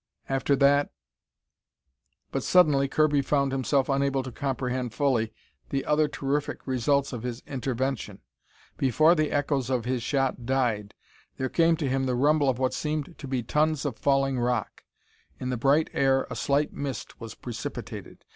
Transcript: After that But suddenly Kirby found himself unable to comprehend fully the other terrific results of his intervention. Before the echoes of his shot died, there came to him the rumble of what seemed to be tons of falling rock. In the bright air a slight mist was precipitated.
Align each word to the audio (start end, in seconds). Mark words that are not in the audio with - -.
After 0.27 0.55
that 0.55 0.89
But 2.31 2.41
suddenly 2.41 2.87
Kirby 2.87 3.21
found 3.21 3.51
himself 3.51 3.87
unable 3.87 4.23
to 4.23 4.31
comprehend 4.31 4.95
fully 4.95 5.31
the 5.69 5.85
other 5.85 6.07
terrific 6.07 6.65
results 6.65 7.13
of 7.13 7.21
his 7.21 7.43
intervention. 7.45 8.17
Before 8.77 9.13
the 9.13 9.29
echoes 9.29 9.69
of 9.69 9.85
his 9.85 10.01
shot 10.01 10.43
died, 10.43 10.95
there 11.37 11.49
came 11.49 11.77
to 11.77 11.87
him 11.87 12.05
the 12.07 12.15
rumble 12.15 12.49
of 12.49 12.57
what 12.57 12.73
seemed 12.73 13.15
to 13.19 13.27
be 13.27 13.43
tons 13.43 13.85
of 13.85 13.95
falling 13.95 14.39
rock. 14.39 14.83
In 15.39 15.51
the 15.51 15.55
bright 15.57 15.91
air 15.93 16.25
a 16.31 16.35
slight 16.35 16.73
mist 16.73 17.19
was 17.21 17.35
precipitated. 17.35 18.25